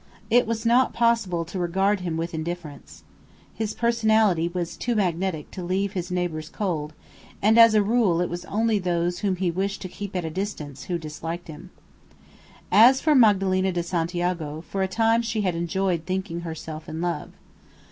[0.31, 3.03] It was not possible to regard him with indifference.
[3.53, 6.93] His personality was too magnetic to leave his neighbours cold;
[7.39, 10.31] and as a rule it was only those whom he wished to keep at a
[10.31, 11.69] distance who disliked him.
[12.71, 17.33] As for Madalena de Santiago, for a time she had enjoyed thinking herself in love.